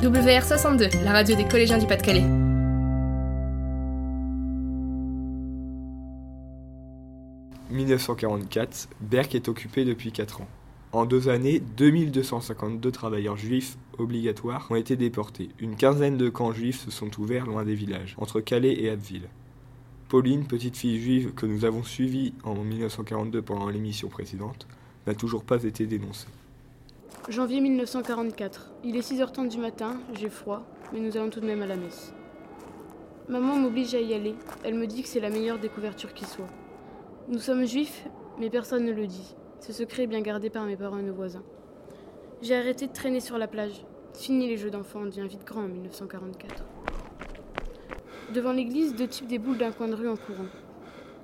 WR62, 0.00 1.04
la 1.04 1.12
radio 1.12 1.36
des 1.36 1.44
collégiens 1.44 1.76
du 1.76 1.86
Pas-de-Calais. 1.86 2.22
«1944, 7.70 8.88
Berck 9.02 9.34
est 9.34 9.48
occupé 9.48 9.84
depuis 9.84 10.10
4 10.10 10.40
ans. 10.40 10.48
En 10.92 11.04
deux 11.04 11.28
années, 11.28 11.60
2252 11.76 12.90
travailleurs 12.90 13.36
juifs 13.36 13.76
obligatoires 13.98 14.66
ont 14.70 14.76
été 14.76 14.96
déportés. 14.96 15.50
Une 15.58 15.76
quinzaine 15.76 16.16
de 16.16 16.30
camps 16.30 16.54
juifs 16.54 16.86
se 16.86 16.90
sont 16.90 17.20
ouverts 17.20 17.44
loin 17.44 17.66
des 17.66 17.74
villages, 17.74 18.14
entre 18.16 18.40
Calais 18.40 18.80
et 18.80 18.88
Abbeville. 18.88 19.28
Pauline, 20.08 20.46
petite 20.46 20.78
fille 20.78 20.98
juive 20.98 21.34
que 21.34 21.44
nous 21.44 21.66
avons 21.66 21.82
suivie 21.82 22.32
en 22.42 22.54
1942 22.54 23.42
pendant 23.42 23.68
l'émission 23.68 24.08
précédente, 24.08 24.66
n'a 25.06 25.14
toujours 25.14 25.44
pas 25.44 25.62
été 25.62 25.86
dénoncée. 25.86 26.28
Janvier 27.30 27.60
1944. 27.60 28.72
Il 28.82 28.96
est 28.96 29.08
6h30 29.08 29.46
du 29.46 29.58
matin, 29.58 30.00
j'ai 30.14 30.28
froid, 30.28 30.64
mais 30.92 30.98
nous 30.98 31.16
allons 31.16 31.30
tout 31.30 31.38
de 31.38 31.46
même 31.46 31.62
à 31.62 31.66
la 31.66 31.76
messe. 31.76 32.12
Maman 33.28 33.54
m'oblige 33.54 33.94
à 33.94 34.00
y 34.00 34.14
aller. 34.14 34.34
Elle 34.64 34.74
me 34.74 34.88
dit 34.88 35.04
que 35.04 35.08
c'est 35.08 35.20
la 35.20 35.30
meilleure 35.30 35.60
des 35.60 35.68
couvertures 35.68 36.12
qui 36.12 36.24
soit. 36.24 36.48
Nous 37.28 37.38
sommes 37.38 37.64
juifs, 37.66 38.04
mais 38.40 38.50
personne 38.50 38.84
ne 38.84 38.90
le 38.90 39.06
dit. 39.06 39.36
Ce 39.60 39.72
secret 39.72 40.02
est 40.02 40.06
bien 40.08 40.22
gardé 40.22 40.50
par 40.50 40.64
mes 40.64 40.76
parents 40.76 40.98
et 40.98 41.04
nos 41.04 41.14
voisins. 41.14 41.44
J'ai 42.42 42.56
arrêté 42.56 42.88
de 42.88 42.92
traîner 42.92 43.20
sur 43.20 43.38
la 43.38 43.46
plage. 43.46 43.86
Fini 44.12 44.48
les 44.48 44.56
jeux 44.56 44.72
d'enfants, 44.72 45.02
on 45.02 45.06
devient 45.06 45.28
vite 45.28 45.44
grand 45.44 45.62
en 45.62 45.68
1944. 45.68 46.64
Devant 48.34 48.52
l'église, 48.52 48.96
deux 48.96 49.06
types 49.06 49.28
déboulent 49.28 49.58
d'un 49.58 49.70
coin 49.70 49.86
de 49.86 49.94
rue 49.94 50.08
en 50.08 50.16
courant. 50.16 50.48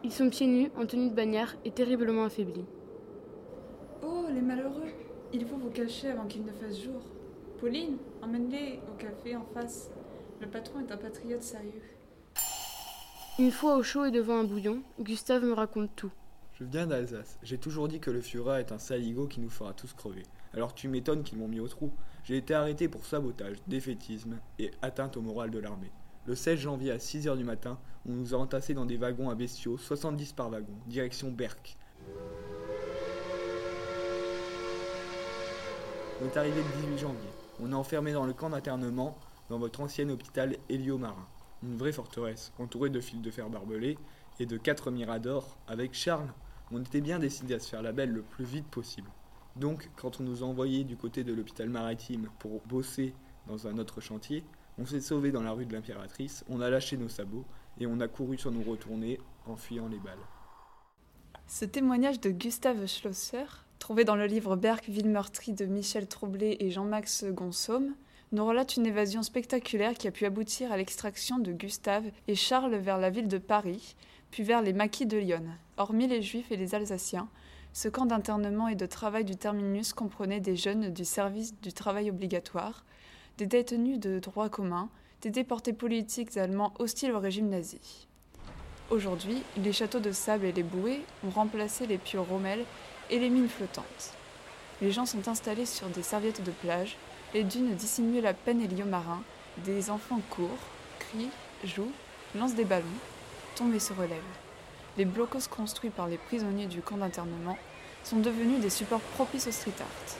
Ils 0.05 0.12
sont 0.12 0.30
pieds 0.30 0.47
nus, 0.47 0.70
en 0.77 0.86
tenue 0.86 1.11
de 1.11 1.14
bagnard 1.16 1.56
et 1.64 1.73
terriblement 1.73 2.23
affaiblis. 2.23 2.64
Oh, 4.05 4.27
les 4.33 4.41
malheureux 4.41 4.84
Il 5.33 5.45
faut 5.45 5.57
vous 5.57 5.71
cacher 5.71 6.09
avant 6.11 6.27
qu'il 6.27 6.45
ne 6.45 6.53
fasse 6.53 6.80
jour. 6.80 7.03
Pauline, 7.61 7.97
emmène-les 8.23 8.80
au 8.89 8.97
café 8.97 9.34
en 9.34 9.45
face. 9.55 9.91
Le 10.41 10.47
patron 10.47 10.81
est 10.81 10.92
un 10.92 10.97
patriote 10.97 11.42
sérieux. 11.42 11.83
Une 13.39 13.50
fois 13.50 13.77
au 13.77 13.83
chaud 13.83 14.05
et 14.05 14.11
devant 14.11 14.39
un 14.39 14.45
bouillon, 14.45 14.83
Gustave 15.00 15.45
me 15.45 15.53
raconte 15.53 15.91
tout. 15.97 16.12
Je 16.59 16.65
viens 16.65 16.87
d'Alsace. 16.87 17.39
J'ai 17.42 17.59
toujours 17.59 17.89
dit 17.89 18.00
que 18.00 18.11
le 18.11 18.20
Führer 18.20 18.61
est 18.61 18.73
un 18.73 18.78
saligo 18.78 19.27
qui 19.27 19.41
nous 19.41 19.50
fera 19.50 19.75
tous 19.75 19.92
crever. 19.92 20.23
Alors 20.55 20.75
tu 20.75 20.89
m'étonnes 20.89 21.23
qu'ils 21.23 21.39
m'ont 21.39 21.48
mis 21.48 21.61
au 21.61 21.69
trou. 21.69 21.93
J'ai 22.25 22.39
été 22.39 22.55
arrêté 22.55 22.89
pour 22.89 23.05
sabotage, 23.05 23.56
défaitisme 23.67 24.39
et 24.59 24.70
atteinte 24.81 25.17
au 25.17 25.22
moral 25.22 25.50
de 25.50 25.59
l'armée. 25.59 25.93
Le 26.27 26.34
16 26.34 26.59
janvier 26.59 26.93
à 26.93 26.97
6h 26.97 27.37
du 27.37 27.45
matin, 27.45 27.78
on 28.09 28.12
nous 28.12 28.34
a 28.34 28.39
entassés 28.39 28.75
dans 28.75 28.87
des 28.87 28.97
wagons 28.97 29.28
à 29.28 29.34
bestiaux, 29.34 29.77
70 29.77 30.33
par 30.33 30.50
wagon, 30.50 30.72
direction 30.87 31.31
Berck. 31.31 31.77
On 36.22 36.25
est 36.25 36.36
arrivé 36.39 36.62
le 36.62 36.83
18 36.89 36.98
janvier. 36.98 37.28
On 37.61 37.72
est 37.72 37.75
enfermé 37.75 38.12
dans 38.12 38.25
le 38.25 38.33
camp 38.33 38.48
d'internement 38.48 39.19
dans 39.50 39.59
votre 39.59 39.83
ancien 39.83 40.09
hôpital 40.09 40.56
Hélio-Marin. 40.70 41.27
Une 41.62 41.77
vraie 41.77 41.92
forteresse, 41.92 42.53
entourée 42.59 42.89
de 42.89 43.00
fils 43.00 43.20
de 43.20 43.31
fer 43.31 43.50
barbelés 43.50 43.98
et 44.41 44.47
de 44.47 44.56
quatre 44.56 44.91
miradors. 44.91 45.59
Avec 45.69 45.92
Charles, 45.92 46.33
on 46.72 46.81
était 46.81 47.03
bien 47.03 47.19
décidé 47.19 47.53
à 47.53 47.61
se 47.61 47.69
faire 47.69 47.83
la 47.83 47.92
belle 47.92 48.12
le 48.12 48.22
plus 48.22 48.47
vite 48.47 48.67
possible. 48.67 49.11
Donc, 49.56 49.91
quand 49.97 50.19
on 50.19 50.25
nous 50.25 50.42
a 50.42 50.47
envoyés 50.47 50.84
du 50.84 50.97
côté 50.97 51.22
de 51.22 51.34
l'hôpital 51.34 51.69
maritime 51.69 52.28
pour 52.39 52.62
bosser 52.62 53.12
dans 53.47 53.67
un 53.67 53.77
autre 53.77 54.00
chantier, 54.00 54.42
on 54.78 54.87
s'est 54.87 55.00
sauvé 55.03 55.33
dans 55.33 55.42
la 55.42 55.53
rue 55.53 55.67
de 55.67 55.72
l'Impératrice, 55.75 56.44
on 56.48 56.62
a 56.62 56.70
lâché 56.70 56.97
nos 56.97 57.09
sabots 57.09 57.44
et 57.78 57.87
on 57.87 58.00
a 58.00 58.09
couru 58.09 58.39
sur 58.39 58.53
nous 58.53 58.62
retourner 58.62 59.20
en 59.47 59.56
fuyant 59.56 59.89
les 59.89 59.98
balles. 59.98 60.19
Ce 61.47 61.67
témoignage 61.67 62.20
de 62.20 62.31
Gustave 62.31 62.87
Schlosser, 62.87 63.66
trouvé 63.78 64.05
dans 64.05 64.16
le 64.16 64.27
livre 64.27 64.56
Berck, 64.56 64.88
ville 64.88 65.08
meurtrie 65.08 65.52
de 65.52 65.66
Michel 65.66 66.06
Tremblay 66.06 66.56
et 66.60 66.70
Jean-Max 66.70 67.24
Gonsomme, 67.24 67.94
nous 68.32 68.44
relate 68.44 68.77
une 68.77 68.86
évasion 68.86 69.22
spectaculaire 69.22 69.94
qui 69.94 70.08
a 70.08 70.10
pu 70.10 70.24
aboutir 70.24 70.72
à 70.72 70.77
l'extraction 70.77 71.38
de 71.38 71.52
Gustave 71.52 72.04
et 72.27 72.34
Charles 72.34 72.77
vers 72.77 72.98
la 72.98 73.10
ville 73.10 73.28
de 73.28 73.38
Paris, 73.38 73.94
puis 74.31 74.42
vers 74.42 74.62
les 74.62 74.72
maquis 74.72 75.06
de 75.06 75.19
Lyon. 75.19 75.44
Hormis 75.76 76.09
les 76.09 76.22
Juifs 76.22 76.50
et 76.50 76.56
les 76.56 76.75
Alsaciens, 76.75 77.28
ce 77.72 77.88
camp 77.88 78.06
d'internement 78.06 78.69
et 78.69 78.75
de 78.75 78.86
travail 78.86 79.25
du 79.25 79.36
terminus 79.36 79.92
comprenait 79.92 80.41
des 80.41 80.56
jeunes 80.56 80.91
du 80.91 81.04
service 81.04 81.54
du 81.60 81.72
travail 81.72 82.10
obligatoire, 82.10 82.84
des 83.38 83.47
détenus 83.47 84.00
de 84.00 84.19
droit 84.19 84.48
commun, 84.48 84.88
des 85.20 85.31
déportés 85.31 85.72
politiques 85.72 86.36
allemands 86.36 86.72
hostiles 86.78 87.12
au 87.12 87.20
régime 87.20 87.48
nazi. 87.48 88.09
Aujourd'hui, 88.91 89.42
les 89.56 89.72
châteaux 89.72 90.00
de 90.00 90.12
sable 90.12 90.47
et 90.47 90.53
les 90.53 90.62
bouées 90.62 91.03
ont 91.26 91.31
remplacé 91.31 91.86
les 91.86 91.98
pieux 91.98 92.20
rommels 92.20 92.65
et 93.11 93.19
les 93.19 93.31
mines 93.31 93.49
flottantes. 93.49 94.15
Les 94.83 94.93
gens 94.93 95.06
sont 95.06 95.28
installés 95.28 95.67
sur 95.67 95.89
des 95.89 96.03
serviettes 96.03 96.44
de 96.44 96.50
plage, 96.50 96.97
les 97.34 97.44
dunes 97.44 97.75
dissimulent 97.75 98.22
la 98.22 98.34
peine 98.34 98.61
héliomarin, 98.61 99.22
des 99.65 99.91
enfants 99.91 100.21
courent, 100.31 100.49
crient, 100.99 101.31
jouent, 101.65 101.93
lancent 102.34 102.55
des 102.55 102.65
ballons, 102.65 102.84
tombent 103.55 103.75
et 103.75 103.81
se 103.81 103.93
relèvent. 103.93 104.21
Les 104.99 105.05
blocos 105.05 105.49
construits 105.50 105.91
par 105.91 106.09
les 106.09 106.19
prisonniers 106.19 106.66
du 106.66 106.81
camp 106.81 106.97
d'internement 106.97 107.56
sont 108.05 108.19
devenus 108.19 108.61
des 108.61 108.71
supports 108.71 109.00
propices 109.00 109.47
au 109.47 109.53
street 109.53 109.72
art. 109.81 110.16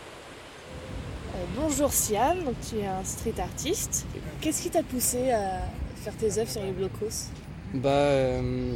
Euh, 1.35 1.45
bonjour 1.57 1.93
Siam, 1.93 2.43
donc 2.45 2.55
tu 2.69 2.79
es 2.79 2.87
un 2.87 3.05
street 3.05 3.39
artiste. 3.39 4.07
Qu'est-ce 4.41 4.63
qui 4.63 4.71
t'a 4.71 4.83
poussé 4.83 5.31
à 5.33 5.61
faire 5.97 6.17
tes 6.17 6.39
œuvres 6.39 6.51
sur 6.51 6.63
les 6.63 6.73
blocos? 6.73 7.31
Bah, 7.75 7.91
euh, 7.91 8.75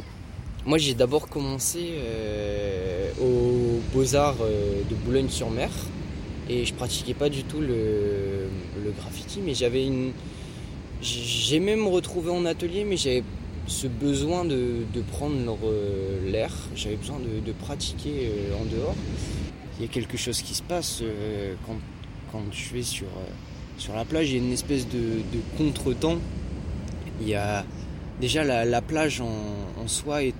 moi 0.65 0.77
j'ai 0.77 0.93
d'abord 0.93 1.27
commencé 1.27 1.93
euh, 1.95 3.11
aux 3.21 3.79
Beaux-Arts 3.93 4.37
euh, 4.41 4.81
de 4.89 4.95
Boulogne-sur-Mer 4.95 5.69
et 6.49 6.65
je 6.65 6.73
pratiquais 6.73 7.13
pas 7.13 7.29
du 7.29 7.43
tout 7.43 7.59
le, 7.61 8.47
graffiti, 8.97 9.39
mais 9.43 9.53
j'avais 9.53 9.85
une. 9.85 10.11
J'aimais 11.01 11.75
me 11.75 11.87
retrouver 11.87 12.29
en 12.31 12.45
atelier, 12.45 12.83
mais 12.83 12.97
j'avais 12.97 13.23
ce 13.67 13.87
besoin 13.87 14.43
de, 14.43 14.83
de 14.93 15.01
prendre 15.01 15.35
leur- 15.45 15.57
l'air, 16.25 16.51
j'avais 16.75 16.97
besoin 16.97 17.17
de, 17.19 17.45
de 17.45 17.51
pratiquer 17.53 18.29
euh, 18.29 18.61
en 18.61 18.65
dehors. 18.65 18.95
Il 19.79 19.85
y 19.85 19.87
a 19.87 19.91
quelque 19.91 20.17
chose 20.17 20.41
qui 20.41 20.53
se 20.53 20.61
passe 20.63 20.99
euh, 21.01 21.53
quand, 21.65 21.77
quand 22.31 22.41
je 22.51 22.73
vais 22.73 22.83
sur, 22.83 23.07
euh, 23.07 23.29
sur 23.77 23.95
la 23.95 24.03
plage, 24.03 24.29
il 24.29 24.37
y 24.37 24.39
a 24.39 24.43
une 24.43 24.51
espèce 24.53 24.87
de, 24.89 24.97
de 24.99 25.39
contretemps. 25.57 26.17
Il 27.21 27.29
y 27.29 27.35
a 27.35 27.63
déjà 28.19 28.43
la, 28.43 28.65
la 28.65 28.81
plage 28.81 29.21
en, 29.21 29.29
en 29.81 29.87
soi 29.87 30.23
est 30.23 30.33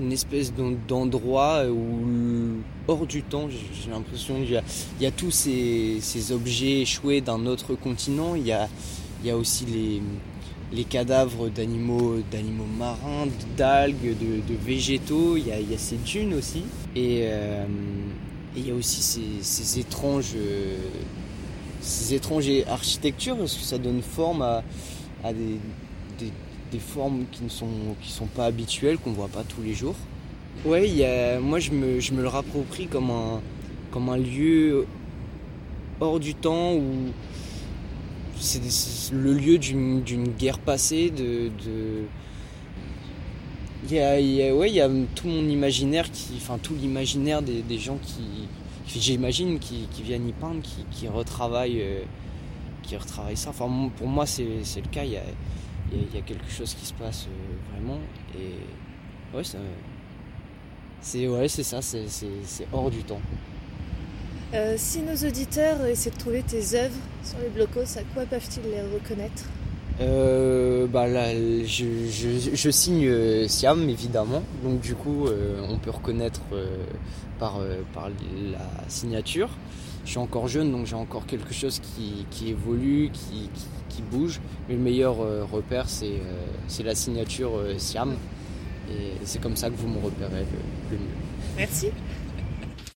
une 0.00 0.12
espèce 0.12 0.52
d'en- 0.54 0.76
d'endroit 0.88 1.64
où 1.66 2.60
hors 2.88 3.06
du 3.06 3.22
temps, 3.22 3.48
j'ai 3.48 3.90
l'impression 3.90 4.42
qu'il 4.42 4.60
y 5.00 5.06
a, 5.06 5.10
tous 5.10 5.30
ces, 5.30 6.32
objets 6.32 6.80
échoués 6.80 7.20
d'un 7.20 7.46
autre 7.46 7.74
continent. 7.74 8.34
Il 8.34 8.46
y 8.46 8.52
a, 8.52 9.36
aussi 9.36 9.64
les, 10.72 10.84
cadavres 10.84 11.48
d'animaux, 11.48 12.16
marins, 12.78 13.28
d'algues, 13.56 14.16
de, 14.18 14.54
végétaux. 14.64 15.36
Il 15.36 15.46
y, 15.46 15.52
a, 15.52 15.78
ces 15.78 15.96
dunes 15.96 16.34
aussi. 16.34 16.62
Et, 16.96 17.20
euh, 17.24 17.64
il 18.56 18.66
y 18.66 18.70
a 18.72 18.74
aussi 18.74 19.00
ces, 19.42 19.78
étranges, 19.78 20.32
euh, 20.34 20.76
ces 21.80 22.14
étranges 22.14 22.50
architectures 22.68 23.36
parce 23.36 23.54
que 23.54 23.62
ça 23.62 23.78
donne 23.78 24.02
forme 24.02 24.42
à, 24.42 24.62
des, 25.32 25.58
des 26.70 26.78
formes 26.78 27.24
qui 27.30 27.44
ne 27.44 27.48
sont, 27.48 27.68
qui 28.02 28.10
sont 28.10 28.26
pas 28.26 28.46
habituelles, 28.46 28.98
qu'on 28.98 29.12
voit 29.12 29.28
pas 29.28 29.44
tous 29.44 29.62
les 29.62 29.74
jours. 29.74 29.96
Ouais, 30.64 30.88
y 30.88 31.04
a, 31.04 31.40
moi 31.40 31.58
je 31.58 31.70
me, 31.70 32.00
je 32.00 32.12
me 32.12 32.22
le 32.22 32.28
rapproprie 32.28 32.86
comme 32.86 33.10
un, 33.10 33.40
comme 33.90 34.08
un 34.08 34.16
lieu 34.16 34.86
hors 36.00 36.20
du 36.20 36.34
temps 36.34 36.74
où 36.74 36.84
c'est 38.38 38.60
le 39.12 39.32
lieu 39.34 39.58
d'une 39.58 40.28
guerre 40.38 40.58
passée, 40.58 41.10
de, 41.10 41.48
de... 41.64 42.04
Il 43.88 43.96
y 43.96 44.00
a, 44.00 44.54
ouais, 44.54 44.70
il 44.70 44.74
y 44.74 44.80
a 44.80 44.88
tout 45.14 45.26
mon 45.28 45.48
imaginaire, 45.48 46.10
qui, 46.10 46.34
enfin 46.36 46.58
tout 46.62 46.74
l'imaginaire 46.74 47.42
des, 47.42 47.62
des 47.62 47.78
gens 47.78 47.98
qui, 48.02 48.46
j'imagine, 48.98 49.58
qui, 49.58 49.86
qui 49.90 50.02
viennent 50.02 50.28
y 50.28 50.32
peindre, 50.32 50.62
qui, 50.62 50.84
qui 50.90 51.08
retravaillent, 51.08 51.80
euh, 51.80 52.02
qui 52.82 52.96
retravaillent 52.96 53.36
ça. 53.36 53.50
Enfin, 53.50 53.90
pour 53.96 54.06
moi, 54.06 54.26
c'est 54.26 54.44
le 54.44 54.90
cas. 54.90 55.04
Y 55.04 55.16
a, 55.16 55.22
il 55.92 56.14
y 56.14 56.18
a- 56.18 56.22
quelque 56.22 56.50
chose 56.50 56.74
qui 56.74 56.84
se 56.86 56.94
passe 56.94 57.26
euh, 57.26 57.72
vraiment. 57.74 57.98
Et 58.34 59.36
ouais, 59.36 59.42
c'est 61.00 61.26
ouais, 61.28 61.48
c'est 61.48 61.62
ça, 61.62 61.80
c'est 61.82 62.66
hors 62.72 62.90
du 62.90 63.02
temps. 63.02 63.20
Euh, 64.54 64.74
Si 64.76 65.00
nos 65.02 65.14
auditeurs 65.28 65.84
essaient 65.86 66.10
de 66.10 66.16
trouver 66.16 66.42
tes 66.42 66.74
œuvres 66.76 66.96
sur 67.24 67.38
les 67.38 67.48
blocos, 67.48 67.96
à 67.96 68.02
quoi 68.14 68.24
peuvent-ils 68.26 68.62
les 68.70 68.82
reconnaître? 68.82 69.44
Euh, 70.00 70.86
bah 70.86 71.06
là, 71.06 71.34
je, 71.34 71.64
je, 72.10 72.50
je 72.54 72.70
signe 72.70 73.06
euh, 73.06 73.46
Siam 73.48 73.88
évidemment, 73.88 74.42
donc 74.64 74.80
du 74.80 74.94
coup 74.94 75.26
on 75.68 75.78
peut 75.78 75.90
reconnaître 75.90 76.40
par, 77.38 77.60
par 77.92 78.08
la 78.08 78.88
signature. 78.88 79.50
Je 80.04 80.10
suis 80.10 80.18
encore 80.18 80.48
jeune 80.48 80.72
donc 80.72 80.86
j'ai 80.86 80.96
encore 80.96 81.26
quelque 81.26 81.52
chose 81.52 81.80
qui, 81.80 82.48
évolue, 82.48 83.10
qui, 83.12 83.48
bouge, 84.10 84.40
mais 84.66 84.76
le 84.76 84.80
meilleur 84.80 85.20
euh, 85.20 85.44
repère 85.44 85.86
c'est 85.86 86.06
euh, 86.06 86.46
c'est 86.68 86.82
la 86.82 86.94
signature 86.94 87.50
euh, 87.54 87.74
Siam 87.76 88.16
et 88.90 89.12
c'est 89.24 89.40
comme 89.40 89.56
ça 89.56 89.68
que 89.68 89.74
vous 89.74 89.88
me 89.88 90.02
repérez 90.02 90.46
le 90.90 90.96
mieux. 90.96 91.04
Merci. 91.58 91.88